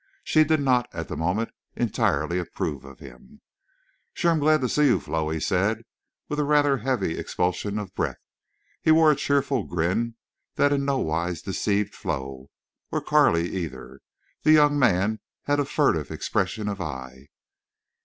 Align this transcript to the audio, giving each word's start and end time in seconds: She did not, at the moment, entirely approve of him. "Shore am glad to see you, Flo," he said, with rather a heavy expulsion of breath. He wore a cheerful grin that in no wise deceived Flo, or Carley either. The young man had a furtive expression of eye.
She 0.23 0.43
did 0.43 0.59
not, 0.59 0.87
at 0.93 1.09
the 1.09 1.15
moment, 1.15 1.51
entirely 1.75 2.39
approve 2.39 2.85
of 2.85 2.97
him. 2.97 3.39
"Shore 4.15 4.31
am 4.31 4.39
glad 4.39 4.61
to 4.61 4.67
see 4.67 4.87
you, 4.87 4.99
Flo," 4.99 5.29
he 5.29 5.39
said, 5.39 5.83
with 6.27 6.39
rather 6.39 6.73
a 6.73 6.81
heavy 6.81 7.15
expulsion 7.19 7.77
of 7.77 7.93
breath. 7.93 8.17
He 8.81 8.89
wore 8.89 9.11
a 9.11 9.15
cheerful 9.15 9.61
grin 9.65 10.15
that 10.55 10.73
in 10.73 10.85
no 10.85 10.97
wise 10.97 11.43
deceived 11.43 11.93
Flo, 11.93 12.49
or 12.91 12.99
Carley 12.99 13.47
either. 13.51 13.99
The 14.41 14.53
young 14.53 14.79
man 14.79 15.19
had 15.43 15.59
a 15.59 15.65
furtive 15.65 16.09
expression 16.09 16.67
of 16.67 16.81
eye. 16.81 17.27